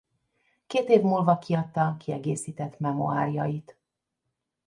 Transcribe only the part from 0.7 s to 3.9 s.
év múlva kiadta kiegészített memoárjait.